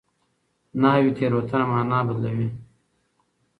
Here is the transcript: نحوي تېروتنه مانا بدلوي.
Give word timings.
نحوي 0.81 1.11
تېروتنه 1.17 1.65
مانا 1.71 1.99
بدلوي. 2.07 2.49